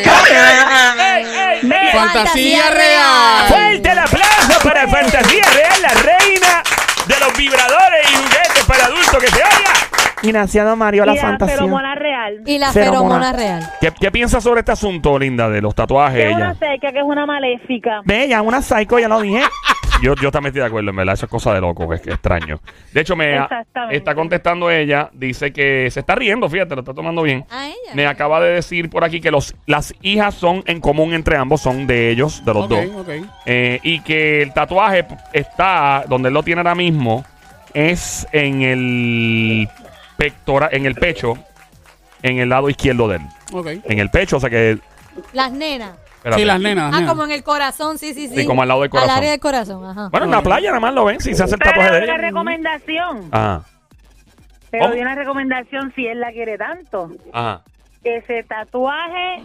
[1.91, 3.47] Fantasía real.
[3.49, 6.63] Fuerte el aplauso para Fantasía Real, la reina
[7.05, 9.43] de los vibradores y juguetes para adultos que se
[10.77, 11.55] Mario, la y la fantasía.
[11.55, 12.41] feromona real.
[12.45, 13.29] Y la Feromona.
[13.29, 13.69] feromona real.
[13.81, 16.19] ¿Qué, qué piensas sobre este asunto, Linda, de los tatuajes?
[16.19, 16.35] Es ella?
[16.37, 18.01] una seca que es una maléfica.
[18.05, 19.41] Bella, una psycho, ya lo dije.
[20.01, 21.13] Yo, yo también estoy de acuerdo, en verdad.
[21.15, 22.61] Eso es cosa de loco, que es que extraño.
[22.93, 23.37] De hecho, me
[23.91, 25.09] está contestando ella.
[25.11, 27.43] Dice que se está riendo, fíjate, lo está tomando bien.
[27.49, 27.75] A ella.
[27.95, 31.59] Me acaba de decir por aquí que los, las hijas son en común entre ambos,
[31.59, 32.85] son de ellos, de los dos.
[32.95, 33.09] ok.
[33.45, 37.25] Eh, y que el tatuaje está, donde él lo tiene ahora mismo,
[37.73, 39.67] es en el
[40.19, 41.33] pectoral, en el pecho,
[42.21, 43.21] en el lado izquierdo de él.
[43.53, 43.67] ok.
[43.85, 44.77] En el pecho, o sea que.
[45.33, 45.93] Las nenas.
[46.17, 46.41] espérate.
[46.41, 46.85] Sí, las nenas.
[46.91, 47.09] las Ah, nenas.
[47.11, 48.35] como en el corazón, sí, sí, sí.
[48.35, 49.09] Sí, como al lado del corazón.
[49.11, 50.09] Al área del corazón, ajá.
[50.11, 52.03] Bueno, en la playa nada más lo ven si se hace el Pero tatuaje de
[52.03, 53.29] una recomendación.
[53.31, 53.63] Ajá,
[54.71, 54.95] Pero ¿Cómo?
[54.95, 57.09] di una recomendación si él la quiere tanto.
[57.33, 57.61] ajá.
[58.03, 59.41] Que se tatuaje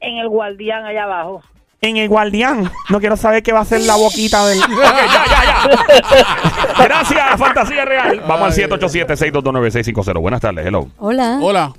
[0.00, 1.42] en el guardián allá abajo.
[1.80, 2.70] En el guardián.
[2.88, 4.58] No quiero saber qué va a ser la boquita del.
[4.62, 6.84] Ok, ya, ya, ya.
[6.84, 8.20] Gracias, Fantasía Real.
[8.26, 8.64] Vamos Ay.
[8.64, 10.20] al 787-622-9650.
[10.20, 10.88] Buenas tardes, hello.
[10.98, 11.38] Hola.
[11.40, 11.72] Hola.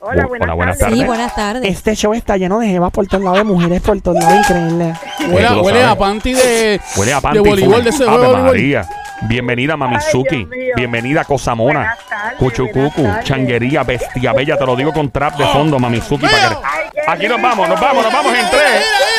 [0.00, 0.98] Hola, buenas, hola, buenas tardes.
[0.98, 1.64] Sí, buenas tardes.
[1.64, 4.94] Este show está lleno de jevas por todos lados, de mujeres por todos lados, increíble.
[5.28, 8.50] Huele, huele a panty de, Huele a panty de voleibol, de ese juego de voleibol.
[8.52, 8.88] María.
[9.22, 10.46] Bienvenida, Mamizuki.
[10.76, 11.96] Bienvenida, Cosamona.
[12.38, 14.56] Cuchucucu, changuería, bestia bella.
[14.56, 16.26] Te lo digo con trap de fondo, Mamizuki.
[16.26, 18.62] para que- Aquí nos vamos, nos vamos, nos vamos en 3,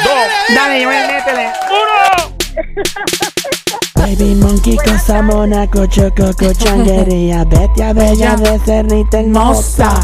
[0.04, 0.14] 2,
[0.56, 1.50] Dale, Joel, métele.
[2.26, 2.40] 1.
[3.96, 10.00] Baby monkey, cosa mona, cocho, coco, changuería, bestia bella de cernita hermosa.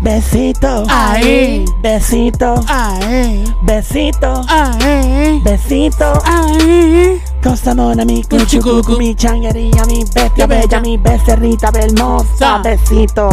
[0.00, 1.64] Besito, Ahí.
[1.82, 6.12] besito, Ay, besito, ay, besito.
[6.24, 7.20] ay.
[7.48, 8.98] Cosa mona, mi Cuchu, cuchu, cucu.
[8.98, 12.36] mi changuería, mi bestia bella, mi becerrita hermosa.
[12.38, 12.58] Sa.
[12.58, 13.30] Besito.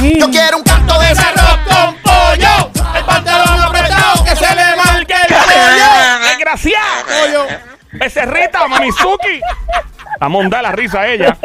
[0.00, 2.70] Yo quiero un canto de arroz con pollo.
[2.96, 6.28] El pantalón apretado que se le marque el pollo.
[6.30, 7.04] ¡Desgraciado!
[7.06, 7.46] Pollo.
[7.92, 9.40] Becerrita, Mamizuki.
[10.20, 11.36] A mondar la risa a ella.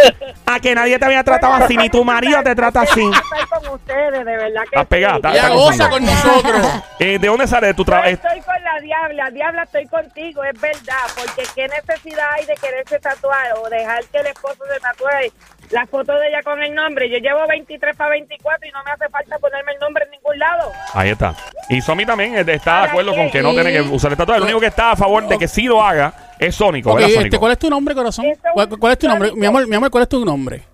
[0.45, 3.01] A que nadie te había tratado así, ni tu marido te trata así.
[3.01, 5.17] Estoy con ustedes, de verdad que Estás pegada, sí.
[5.17, 5.89] está- Ella está goza gozando.
[5.95, 6.83] con nosotros.
[6.99, 8.09] Eh, ¿De dónde sale tu Yo trabajo?
[8.09, 12.99] estoy con la diabla, diabla estoy contigo, es verdad, porque qué necesidad hay de quererse
[12.99, 15.33] tatuar o dejar que el esposo se tatúe
[15.71, 17.09] la foto de ella con el nombre.
[17.09, 20.37] Yo llevo 23 para 24 y no me hace falta ponerme el nombre en ningún
[20.37, 20.71] lado.
[20.93, 21.33] Ahí está.
[21.69, 24.17] Y Somi también eh, está de ¿Para acuerdo con que no tiene que usar el
[24.17, 24.37] tatuaje.
[24.39, 27.09] El único que está a favor de que sí lo haga es Sónico, Ok, ¿verdad,
[27.09, 27.39] este, Sónico?
[27.39, 28.25] ¿cuál es tu nombre, corazón?
[28.25, 29.31] Eso ¿Cuál, es tu nombre?
[29.35, 30.72] Mi amor, mi amor, ¿cuál es tu nombre?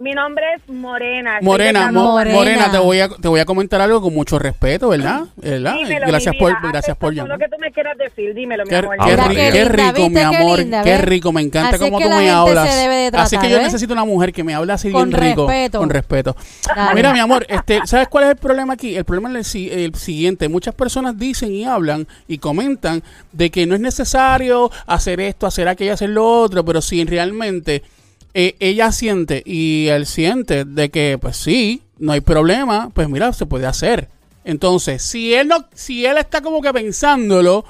[0.00, 1.40] Mi nombre es Morena.
[1.42, 2.12] Morena, mo-.
[2.12, 2.34] Morena.
[2.34, 5.24] Morena, te voy a te voy a comentar algo con mucho respeto, ¿verdad?
[5.36, 5.74] ¿Verdad?
[5.74, 7.32] Dímelo, gracias por gracias por llamar.
[7.32, 8.96] lo que tú me quieras decir, dímelo, mi Qué, amor.
[8.98, 10.58] qué Mira ri- qué rico, ¿viste mi qué amor.
[10.58, 12.66] linda, qué rico, me encanta Así cómo tú me hablas.
[13.12, 13.64] así que yo ¿ves?
[13.66, 15.46] necesito una mujer que me hable así Con bien rico.
[15.46, 15.78] respeto.
[15.80, 16.36] Con respeto.
[16.74, 16.94] Dale.
[16.94, 18.96] Mira, mi amor, este, ¿sabes cuál es el problema aquí?
[18.96, 20.48] El problema es el, el siguiente.
[20.48, 25.68] Muchas personas dicen y hablan y comentan de que no es necesario hacer esto, hacer
[25.68, 27.82] aquello, hacer lo otro, pero si realmente
[28.34, 33.32] eh, ella siente y él siente de que, pues sí, no hay problema, pues mira,
[33.32, 34.08] se puede hacer.
[34.44, 37.64] Entonces, si él no, si él está como que pensándolo,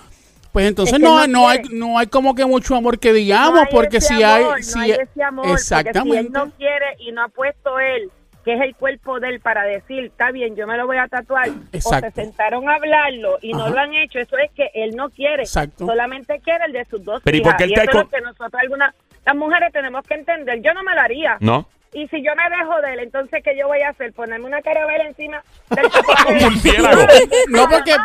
[0.52, 3.08] pues entonces Es que no, no no, hay, no hay como que mucho amor que
[3.10, 6.20] No digamos, porque si amor, hay, no si hay ese amor, porque exactamente.
[6.20, 8.10] si él no quiere y no ha puesto él,
[8.44, 11.06] que es el cuerpo de él, para decir, está bien, yo me lo voy a
[11.08, 12.08] tatuar, o Exacto.
[12.14, 15.42] se sentaron a hablarlo y no lo han hecho, eso es que él no quiere,
[15.42, 15.86] Exacto.
[15.86, 17.96] solamente quiere el de sus dos Pero ¿y por qué él y te eso es
[17.96, 18.94] con- lo que nosotros algunas,
[19.26, 21.36] las mujeres tenemos que entender, yo no me lo haría.
[21.40, 21.66] ¿No?
[21.92, 24.12] Y si yo me dejo de él, entonces, ¿qué yo voy a hacer?
[24.12, 25.86] ¿Ponerme una carabela encima del.
[27.48, 27.96] No porque,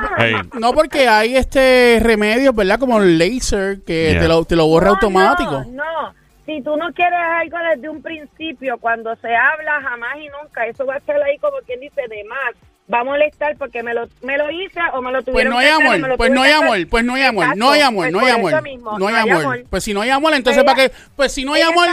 [0.60, 2.80] no porque hay este remedios, ¿verdad?
[2.80, 4.22] Como el laser que Yeah.
[4.22, 5.52] te, lo, te lo borra No, automático.
[5.70, 6.14] No, no.
[6.48, 10.86] Si tú no quieres algo desde un principio, cuando se habla jamás y nunca, eso
[10.86, 12.54] va a ser ahí como quien dice de más.
[12.94, 15.58] Va a molestar porque me lo, me lo hice o me lo Pues tuvieron no
[15.58, 16.64] hay hacer, amor, lo pues no hay hacer.
[16.64, 19.16] amor, pues no hay amor, no hay amor, pues no hay amor, mismo, no hay
[19.16, 19.64] amor.
[19.72, 21.88] Pues si no hay amor, entonces Ella- para qué, pues si no hay amor,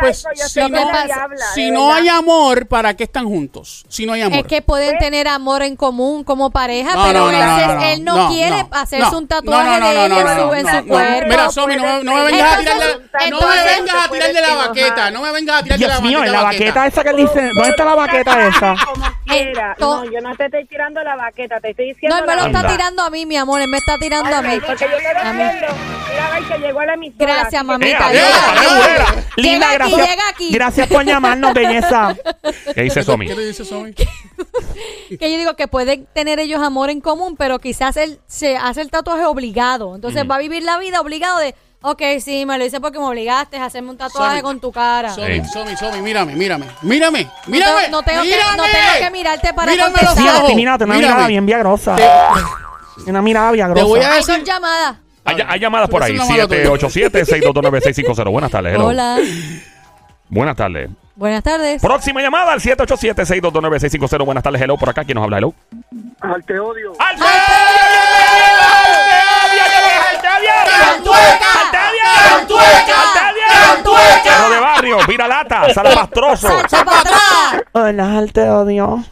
[0.00, 0.68] pues yo si no,
[1.54, 1.96] si no verdad.
[2.02, 3.84] hay amor, ¿para qué están juntos?
[3.90, 4.38] Si no hay amor.
[4.38, 7.38] Es que pueden Pues- tener amor en común como pareja, No, pero no, a no,
[7.38, 9.94] veces no, no, él no, no, quiere no, hacerse no, un tatuaje no, no, de
[9.94, 11.28] no, ella no, en su, cuerpo.
[11.28, 14.32] Mira, Somi, no, me- vengas a tirar de la, Entonces- no me vengas a tirar
[14.32, 16.86] de la baqueta, no me vengas a tirar de la Dios mío, en la baqueta
[16.86, 17.50] esa que dice.
[17.52, 18.74] ¿Dónde está la baqueta esa?
[18.86, 19.74] Como quiera.
[19.78, 22.36] to- No, yo no te estoy tirando la baqueta, te estoy diciendo No, él me
[22.36, 23.60] lo está tirando a mí, mi amor.
[23.60, 24.58] Él me está tirando a mí.
[24.66, 25.42] Porque yo A mí.
[25.42, 25.74] defiendo.
[26.10, 27.34] Mira, a ver que llegó a la emisora.
[27.34, 28.12] Gracias, mamita.
[28.12, 28.64] ¡Ea, Llega ea, aquí.
[28.64, 29.24] ea, ea!
[29.36, 30.08] Linda, Llega aquí, gracias.
[30.10, 30.50] llega aquí.
[30.52, 32.16] Gracias por llamarnos, belleza.
[32.74, 33.26] ¿Qué dice Somi?
[33.26, 33.92] ¿Qué te dice Somi?
[35.18, 38.80] Que yo digo que pueden tener ellos amor en común, pero quizás él se hace
[38.82, 39.94] el tatuaje obligado.
[39.96, 40.30] Entonces Mm.
[40.30, 43.56] va a vivir la vida obligado de, ok, sí, me lo hice porque me obligaste
[43.56, 44.42] a hacerme un tatuaje Somi.
[44.42, 45.10] con tu cara.
[45.14, 45.44] Somi, Ey.
[45.44, 47.82] Somi, Somi, mírame, mírame, mírame, No mírame.
[47.84, 48.56] tengo- no tengo que- mírame.
[48.56, 50.36] no tengo que mirarte para Mírame los contestar.
[50.42, 50.54] ojos.
[50.54, 51.12] Mírate, una Mírame.
[51.14, 51.96] mirada bien viagrosa.
[53.06, 54.08] Una mirada Te voy viagrosa.
[54.08, 54.96] a Hay dos llamadas.
[55.24, 56.14] Hay, hay llamadas por ahí.
[56.14, 56.88] Eso es lo malo tuyo.
[56.88, 58.30] 787-622-9650.
[58.30, 58.74] Buenas tardes.
[58.74, 58.86] hello.
[58.86, 59.18] Hola.
[60.30, 60.90] Buenas tardes.
[61.14, 61.82] Buenas tardes.
[61.82, 64.24] Próxima llamada al 787-622-9650.
[64.24, 64.60] Buenas tardes.
[64.62, 64.76] Hello.
[64.78, 65.04] Por acá.
[65.04, 65.38] ¿Quién nos habla?
[65.38, 65.54] Hello.
[66.20, 66.92] Al te odio.
[70.98, 72.56] ¡Alto!
[74.24, 76.48] Perro de barrio, viralata, salapastroso.
[77.74, 79.04] Al te odio.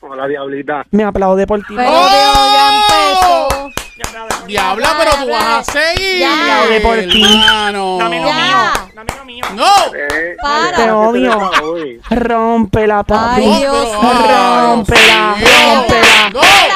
[0.00, 0.84] Hola, diablita.
[0.90, 1.74] Me aplaude por ti.
[1.74, 3.70] Pero Dios, ya empezó.
[4.46, 6.18] Diabla, pero tú vas a seguir.
[6.20, 6.32] Ya.
[6.62, 7.22] Aplaude por ti.
[7.22, 7.96] Hermano.
[7.98, 8.34] Dame lo Ya.
[8.34, 8.56] mío.
[8.56, 8.83] Dame lo mío.
[9.54, 9.70] No.
[10.42, 10.76] Para.
[10.76, 11.50] Te odio.
[12.10, 13.42] Rómpela, papi.
[13.44, 13.88] Ay, Dios.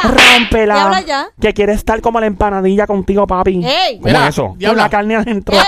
[0.05, 0.75] Rómpela.
[0.75, 1.29] Diabla ya.
[1.41, 3.65] Que quiere estar como la empanadilla contigo, papi.
[3.65, 3.97] ¡Ey!
[3.97, 4.57] ¿Cómo Mira, es eso?
[4.65, 5.55] Con la carne adentro.
[5.55, 5.63] ¡Ey!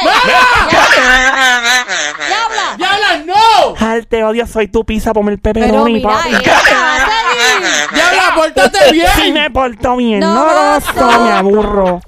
[2.28, 2.76] ¡Diabla!
[2.76, 3.86] Diabla, no.
[3.86, 6.30] Al te odio, soy tu pizza, ponme el Pero pepperoni, papi.
[7.94, 9.08] Diabla, pórtate bien.
[9.16, 12.00] Sí me porto bien, No, no, no, me aburro.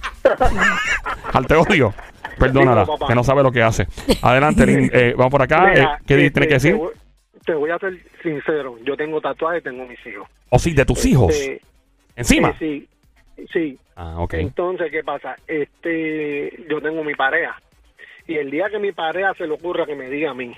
[1.32, 1.94] Al te odio.
[2.38, 3.86] Perdónala, que no sabe lo que hace.
[4.22, 5.66] Adelante, Lin- eh, vamos por acá.
[5.72, 6.72] Mira, Eh, ¿Qué este, tiene que decir?
[6.72, 6.92] Te voy,
[7.46, 8.78] te voy a ser sincero.
[8.84, 10.28] Yo tengo tatuajes y tengo mis hijos.
[10.50, 11.32] O sí, de tus hijos.
[11.34, 11.60] Este,
[12.16, 12.50] Encima.
[12.50, 12.88] eh, sí,
[13.52, 13.78] sí.
[13.96, 14.34] Ah, ok.
[14.34, 15.36] Entonces, ¿qué pasa?
[15.46, 17.60] Este, yo tengo mi pareja.
[18.26, 20.52] Y el día que mi pareja se le ocurra que me diga a mí,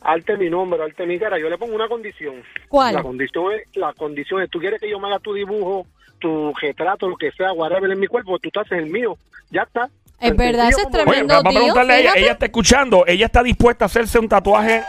[0.00, 2.42] arte mi nombre, arte mi cara, yo le pongo una condición.
[2.68, 2.94] ¿Cuál?
[2.94, 5.86] La condición es, la condición es, tú quieres que yo me haga tu dibujo,
[6.18, 9.16] tu retrato, lo que sea, whatever en mi cuerpo, tú te haces el mío.
[9.50, 9.88] Ya está.
[10.20, 11.34] Es verdad, ese es como- Oye, tremendo.
[11.34, 12.02] vamos a preguntarle a ella.
[12.10, 12.20] fíjate.
[12.20, 13.04] Ella está escuchando.
[13.06, 14.82] Ella está dispuesta a hacerse un tatuaje.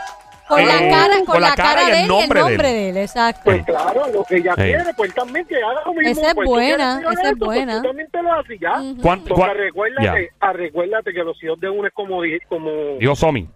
[0.48, 2.60] Con la eh, cara, con, la cara, de él y el nombre de él.
[2.62, 3.40] de él, exacto.
[3.44, 6.10] Pues claro, lo que ella quiere, pues también que haga lo mismo.
[6.10, 7.76] Esa es pues, buena, esa es esto, pues, buena.
[7.80, 8.80] tú también te lo haces ya.
[8.80, 9.00] Ujú.
[9.00, 10.52] ¿Cuán- Porque recuérdate, ya.
[10.52, 13.48] recuérdate que los hijos de uno es como, como, Dios, Somi.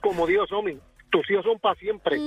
[0.00, 2.18] como Dios son, tus hijos son para siempre.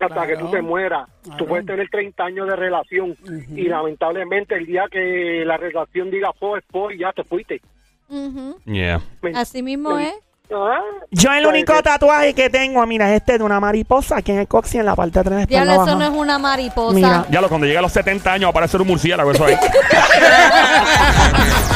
[0.00, 1.06] Hasta que tú te mueras.
[1.22, 1.38] Claro.
[1.38, 3.14] Tú puedes tener 30 años de relación
[3.54, 7.60] y lamentablemente el día que la relación diga fue, es fue, ya te fuiste.
[8.08, 8.56] Ujú.
[8.66, 9.00] Yeah.
[9.22, 10.12] ¿Me- Así mismo es.
[10.54, 10.78] Ah,
[11.10, 14.46] Yo el único tatuaje que tengo, mira, es este de una mariposa aquí en el
[14.46, 15.40] coxi en la parte de atrás.
[15.48, 16.94] espalda eso no es una mariposa.
[16.94, 17.26] Mira.
[17.30, 19.56] Ya lo, cuando llegue a los 70 años va a aparecer un murciélago, eso ahí.